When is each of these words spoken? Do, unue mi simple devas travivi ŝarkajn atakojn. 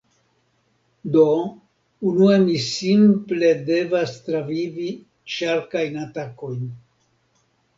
Do, 1.15 1.25
unue 2.11 2.39
mi 2.45 2.55
simple 2.69 3.51
devas 3.69 4.17
travivi 4.31 4.89
ŝarkajn 5.37 6.01
atakojn. 6.07 6.69